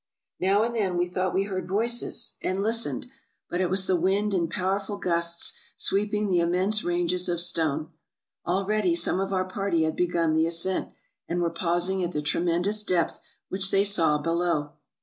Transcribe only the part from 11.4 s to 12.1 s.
pausing